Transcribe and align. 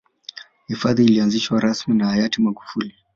hifadhi 0.67 1.03
ilianzishwa 1.05 1.59
rasmi 1.59 1.95
na 1.95 2.05
hayati 2.05 2.41
magufuli 2.41 2.95